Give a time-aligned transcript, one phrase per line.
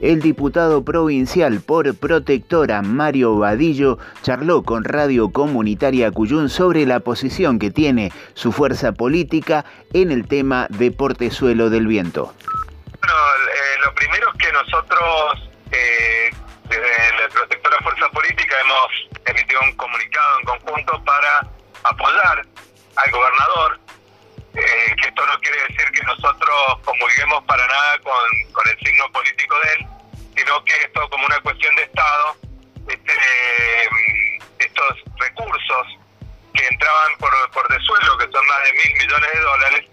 [0.00, 7.58] el diputado provincial por Protectora Mario Vadillo charló con Radio Comunitaria Cuyún sobre la posición
[7.58, 12.34] que tiene su fuerza política en el tema de Portezuelo del Viento.
[13.00, 16.30] Bueno, eh, lo primero es que nosotros, eh,
[16.68, 21.46] desde la Protectora Fuerza Política, hemos emitido un comunicado en conjunto para
[21.84, 22.46] apoyar
[22.96, 23.80] al gobernador
[24.54, 29.29] eh, que esto no quiere decir que nosotros comulguemos para nada con, el signo político
[30.64, 32.36] que esto como una cuestión de Estado,
[32.88, 33.12] este,
[34.58, 35.86] estos recursos
[36.54, 39.90] que entraban por, por de suelo, que son más de mil millones de dólares,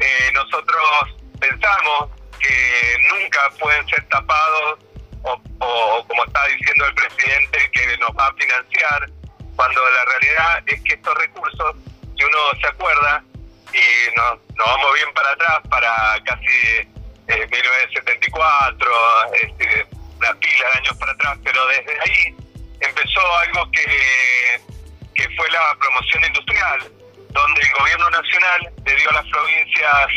[0.00, 4.78] eh, nosotros pensamos que nunca pueden ser tapados
[5.22, 9.10] o, o, como está diciendo el presidente, que nos va a financiar,
[9.56, 11.76] cuando la realidad es que estos recursos,
[12.18, 13.24] si uno se acuerda,
[13.72, 16.93] y nos, nos vamos bien para atrás, para casi
[17.28, 18.90] eh, 1974,
[19.42, 19.86] este,
[20.18, 22.36] una pila de años para atrás, pero desde ahí
[22.80, 24.60] empezó algo que,
[25.14, 26.80] que fue la promoción industrial,
[27.30, 30.08] donde el gobierno nacional le dio a las provincias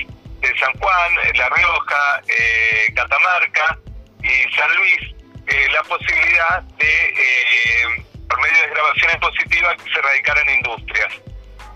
[0.42, 3.78] de San Juan, La Rioja, eh, Catamarca
[4.22, 10.02] y San Luis eh, la posibilidad de, eh, por medio de grabaciones positivas, que se
[10.02, 11.14] radicaran industrias.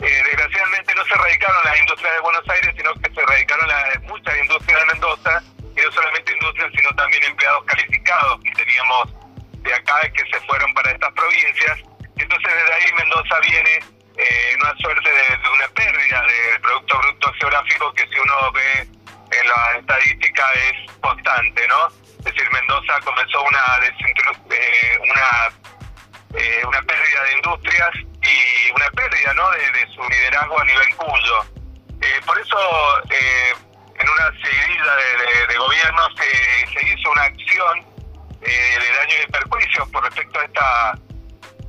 [0.02, 4.02] Eh, desgraciadamente no se radicaron las industrias de Buenos Aires, sino que se radicaron las,
[4.03, 5.43] muchas industrias de Mendoza,
[5.77, 9.13] y no solamente industrias, sino también empleados calificados que teníamos
[9.61, 11.80] de acá que se fueron para estas provincias.
[12.17, 13.80] Entonces desde ahí Mendoza viene
[14.17, 18.52] eh, en una suerte de, de, una pérdida del Producto Bruto Geográfico que si uno
[18.53, 18.88] ve
[19.31, 21.88] en la estadística es constante, ¿no?
[22.19, 27.91] Es decir, Mendoza comenzó una, eh, una, eh, una pérdida de industrias
[28.22, 29.50] y una pérdida ¿no?
[29.52, 31.44] de, su liderazgo a nivel Cuyo.
[32.02, 32.58] Eh, por eso,
[33.09, 33.53] eh,
[34.00, 37.86] en una seguidilla de, de, de gobierno se, se, hizo una acción
[38.42, 40.92] eh, de daño y perjuicios por respecto a esta,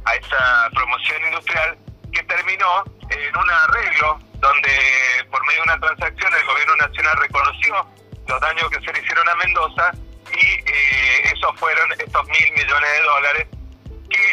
[0.04, 1.78] a esta promoción industrial
[2.12, 7.86] que terminó en un arreglo donde por medio de una transacción el gobierno nacional reconoció
[8.26, 9.92] los daños que se le hicieron a Mendoza
[10.32, 13.46] y eh, esos fueron estos mil millones de dólares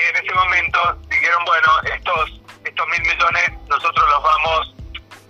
[0.07, 4.75] en ese momento dijeron, bueno, estos, estos mil millones nosotros los vamos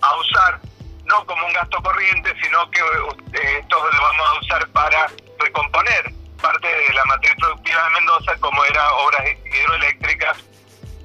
[0.02, 0.60] a usar
[1.06, 5.08] no como un gasto corriente, sino que eh, estos los vamos a usar para
[5.40, 10.38] recomponer parte de la matriz productiva de Mendoza, como era obras hidroeléctricas,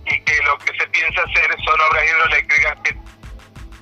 [0.06, 2.94] y que lo que se piensa hacer son obras hidroeléctricas que,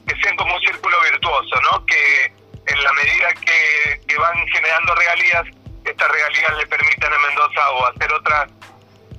[0.06, 1.84] que sean como un círculo virtuoso, ¿no?
[1.86, 2.32] Que
[2.66, 5.44] en la medida que, que van generando regalías,
[5.84, 8.50] estas regalías le permitan a Mendoza o hacer otras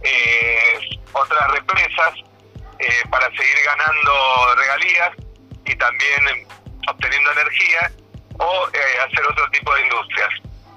[0.03, 0.79] eh,
[1.13, 2.13] otras represas
[2.79, 5.11] eh, para seguir ganando regalías
[5.65, 6.47] y también
[6.89, 7.91] obteniendo energía
[8.39, 10.29] o eh, hacer otro tipo de industrias.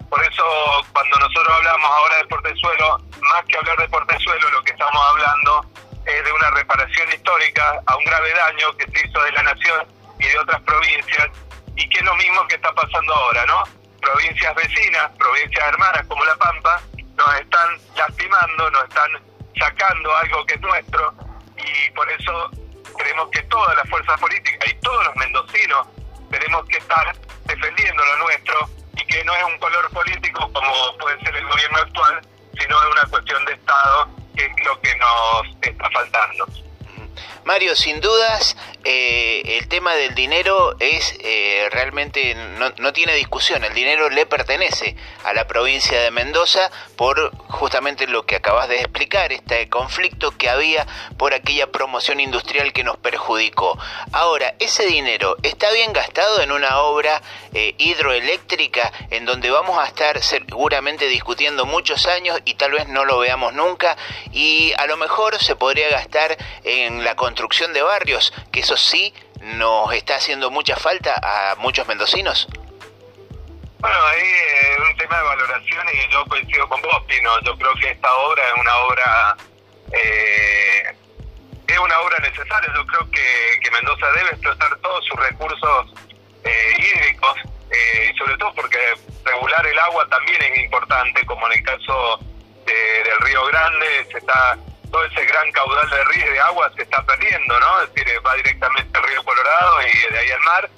[0.09, 0.45] Por eso
[0.93, 5.67] cuando nosotros hablamos ahora de Portezuelo, más que hablar de Portezuelo, lo que estamos hablando
[6.07, 9.87] es de una reparación histórica a un grave daño que se hizo de la nación
[10.21, 11.29] y de otras provincias
[11.75, 13.65] y que es lo mismo que está pasando ahora, ¿no?
[14.01, 16.81] Provincias vecinas, provincias hermanas como La Pampa,
[17.17, 19.11] nos están lastimando, nos están
[19.59, 21.15] sacando algo que es nuestro
[21.57, 22.51] y por eso
[22.99, 25.87] creemos que todas las fuerzas políticas y todos los mendocinos
[26.31, 31.19] tenemos que estar defendiendo lo nuestro y que no es un color político como puede
[31.21, 32.21] ser el gobierno actual,
[32.59, 36.66] sino es una cuestión de Estado que es lo que nos está faltando.
[37.47, 43.63] Mario, sin dudas, eh, el tema del dinero es eh, realmente, no, no, tiene discusión,
[43.63, 48.81] el dinero le pertenece a la provincia de Mendoza por justamente lo que acabas de
[48.81, 53.79] explicar, este conflicto que había por aquella promoción industrial que nos perjudicó.
[54.11, 57.23] Ahora, ese dinero está bien gastado en una obra
[57.55, 63.05] eh, hidroeléctrica en donde vamos a estar seguramente discutiendo muchos años y tal vez no
[63.05, 63.97] lo veamos nunca
[64.33, 69.15] y a lo mejor se podría gastar en la construcción de barrios, que eso sí
[69.41, 72.49] nos está haciendo mucha falta a muchos mendocinos.
[73.79, 77.31] Bueno, ahí es un tema de valoración y yo coincido con vos, Pino.
[77.43, 79.37] Yo creo que esta obra es una obra
[79.93, 80.97] eh,
[81.67, 82.73] es una obra necesaria.
[82.75, 85.93] Yo creo que, que Mendoza debe explotar todos sus recursos
[86.43, 87.37] eh, hídricos
[87.71, 88.79] eh, y sobre todo porque
[89.25, 92.19] regular el agua también es importante, como en el caso
[92.65, 94.59] de, del Río Grande, se está
[94.97, 97.83] todo ese gran caudal de río de agua se está perdiendo, ¿no?
[97.83, 100.71] Es decir, va directamente al río Colorado y de ahí al mar.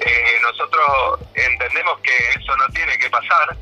[0.00, 3.56] Eh, nosotros entendemos que eso no tiene que pasar.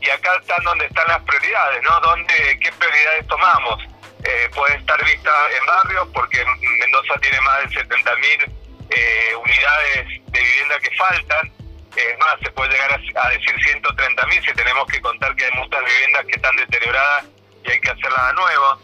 [0.00, 1.98] Y acá están donde están las prioridades, ¿no?
[1.98, 3.82] Donde, ¿Qué prioridades tomamos?
[4.22, 6.44] Eh, puede estar vista en barrios porque
[6.78, 8.52] Mendoza tiene más de 70.000
[8.90, 11.52] eh, unidades de vivienda que faltan
[11.96, 15.50] Es más, se puede llegar a, decir 130 mil si tenemos que contar que hay
[15.52, 17.24] muchas viviendas que están deterioradas
[17.66, 18.78] y hay que hacerlas de nuevo.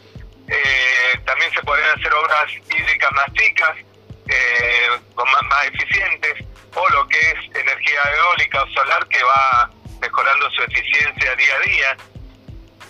[0.48, 3.76] Eh, también se podrían hacer obras hídricas más chicas,
[4.28, 9.70] eh, más, eficientes, o lo que es energía eólica o solar que va
[10.00, 11.96] mejorando su eficiencia día a día.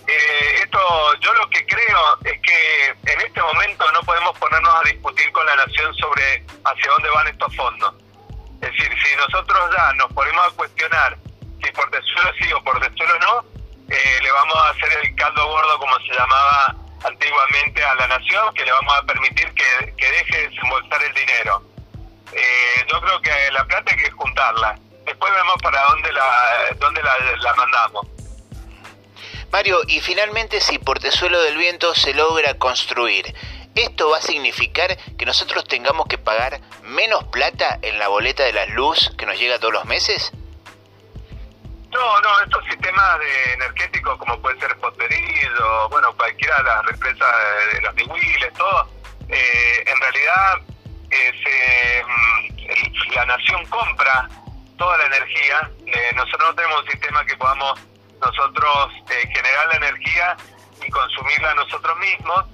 [0.07, 4.89] Eh, esto, yo lo que creo es que en este momento no podemos ponernos a
[4.89, 7.95] discutir con la nación sobre hacia dónde van estos fondos.
[8.61, 11.17] Es decir, si nosotros ya nos ponemos a cuestionar
[11.63, 13.45] si por desuelo sí o por desuelo no,
[14.33, 16.75] vamos a hacer el caldo gordo como se llamaba
[17.05, 21.15] antiguamente a la nación, que le vamos a permitir que, que deje de desembolsar el
[21.15, 21.63] dinero.
[22.33, 24.79] Eh, yo creo que la plata hay que juntarla.
[25.05, 28.07] Después vemos para dónde la, dónde la, mandamos.
[29.51, 33.35] Mario, y finalmente si Portezuelo del Viento se logra construir,
[33.75, 38.53] ¿esto va a significar que nosotros tengamos que pagar menos plata en la boleta de
[38.53, 40.33] la luz que nos llega todos los meses?
[41.93, 46.87] No, no, estos sistemas de energéticos como puede ser Potterid o bueno, cualquiera de las
[46.87, 47.29] represas
[47.75, 48.89] de los Niwiles, todo,
[49.29, 50.59] eh, en realidad
[51.11, 52.03] eh,
[53.15, 54.29] la nación compra
[54.79, 55.71] toda la energía.
[55.87, 57.81] Eh, nosotros no tenemos un sistema que podamos
[58.21, 60.37] nosotros eh, generar la energía
[60.87, 62.45] y consumirla nosotros mismos,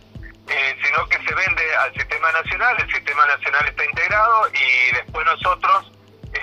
[0.48, 5.26] eh, sino que se vende al sistema nacional, el sistema nacional está integrado y después
[5.26, 5.92] nosotros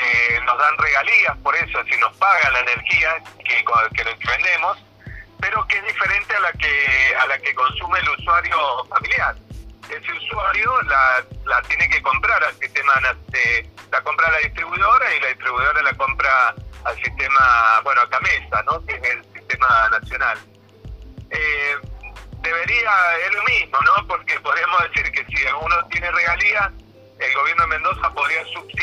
[0.05, 3.65] eh, nos dan regalías por eso, si nos pagan la energía que,
[3.95, 4.77] que vendemos,
[5.39, 9.35] pero que es diferente a la que a la que consume el usuario familiar.
[9.89, 12.93] Ese usuario la, la tiene que comprar al sistema,
[13.91, 16.55] la compra a la distribuidora y la distribuidora la compra
[16.85, 18.83] al sistema, bueno, a Camesa, ¿no?
[18.85, 20.37] que es el sistema nacional.
[21.31, 21.75] Eh,
[22.41, 22.91] debería,
[23.25, 24.07] es lo mismo, ¿no?
[24.07, 26.71] Porque podríamos decir que si uno tiene regalías,
[27.19, 28.74] el gobierno de Mendoza podría subsidiar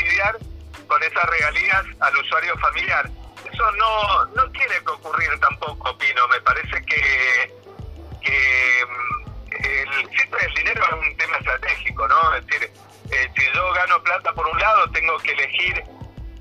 [0.93, 3.09] con esas regalías al usuario familiar.
[3.51, 6.27] Eso no, no tiene que ocurrir tampoco, Pino.
[6.27, 7.51] Me parece que,
[8.21, 12.35] que mm, el, el dinero es un tema estratégico, ¿no?
[12.35, 12.71] Es decir,
[13.09, 15.83] eh, si yo gano plata por un lado, tengo que elegir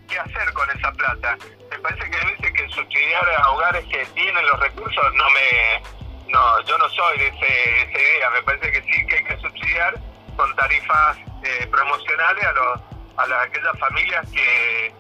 [0.07, 1.39] qué hacer con esa plata.
[1.71, 5.83] Me parece que dice que subsidiar a hogares que tienen los recursos no me...
[6.31, 8.31] No, yo no soy de, esa idea.
[8.31, 9.95] Me parece que sí que hay que subsidiar
[10.37, 14.95] con tarifas eh, promocionales a, los, a aquellas familias que,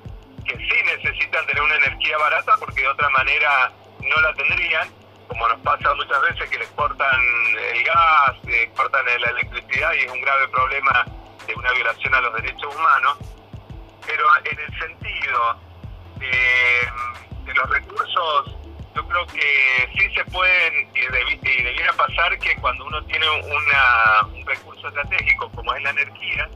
[0.44, 4.88] que sí necesitan tener una energía barata porque de otra manera no la tendrían,
[5.28, 7.20] como nos pasa muchas veces que les cortan
[7.72, 11.06] el gas, les cortan la electricidad y es un grave problema
[11.46, 13.18] de una violación a los derechos humanos.
[14.06, 15.56] Pero en el sentido
[16.18, 18.56] de, los recursos,
[18.94, 24.46] yo creo que sí se pueden y, debiera pasar que cuando uno tiene una, un
[24.46, 26.48] recurso estratégico como es la energía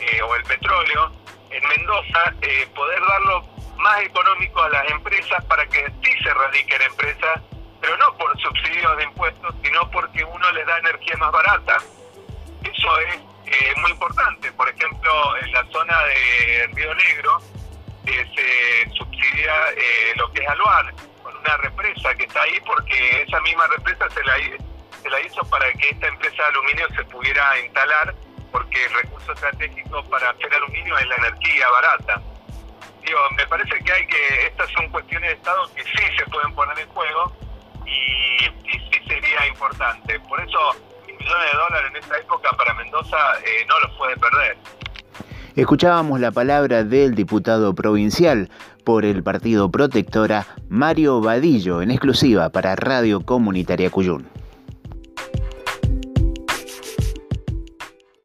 [0.00, 1.12] eh, o el petróleo,
[1.50, 3.44] en Mendoza eh, poder darlo
[3.80, 7.40] más económico a las empresas para que sí se radiquen empresas,
[7.80, 11.78] pero no por subsidios de impuestos, sino porque uno les da energía más barata.
[12.62, 13.16] Eso es
[13.46, 14.52] eh, muy importante.
[14.52, 17.40] Por ejemplo, en la zona de Río Negro
[18.06, 23.22] eh, se subsidia eh, lo que es Aluar, con una represa que está ahí porque
[23.22, 24.36] esa misma represa se la,
[25.02, 28.14] se la hizo para que esta empresa de aluminio se pudiera instalar
[28.50, 32.22] porque el recurso estratégico para hacer aluminio es la energía barata.
[33.04, 36.54] Digo, me parece que hay que, estas son cuestiones de Estado que sí se pueden
[36.54, 37.32] poner en juego
[37.86, 40.20] y, sí sería importante.
[40.20, 40.58] Por eso
[41.06, 44.56] millones de dólares en esta época para Mendoza eh, no los puede perder.
[45.56, 48.48] Escuchábamos la palabra del diputado provincial
[48.84, 54.39] por el partido protectora Mario Vadillo en exclusiva para Radio Comunitaria Cuyún.